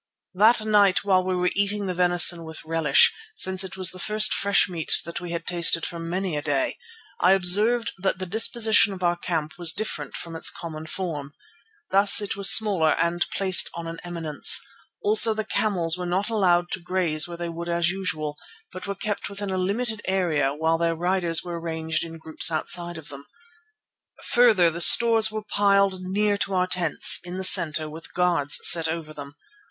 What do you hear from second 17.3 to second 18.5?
they would as usual,